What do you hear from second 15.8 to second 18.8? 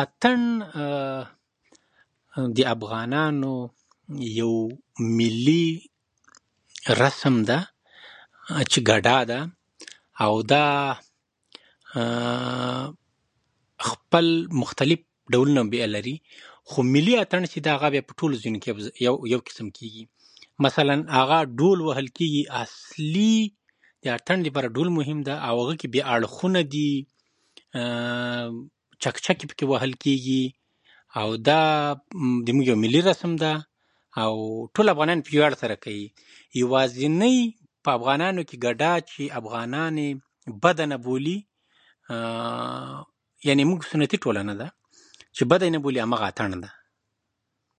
لري. خو ملي اتڼ چې ده، هغه په ټولو ځایونو کې